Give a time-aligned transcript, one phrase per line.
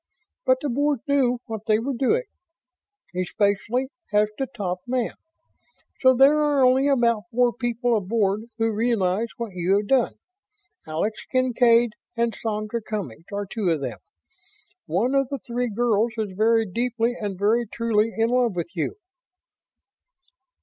[0.47, 2.23] But the Board knew what they were doing
[3.15, 5.13] especially as to top man
[5.99, 10.15] so there are only about four people aboard who realize what you have done.
[10.87, 13.99] Alex Kincaid and Sandra Cummings are two of them.
[14.87, 18.95] One of the three girls is very deeply and very truly in love with you."